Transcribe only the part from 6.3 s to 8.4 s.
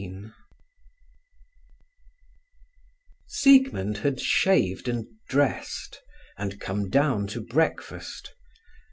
and come down to breakfast.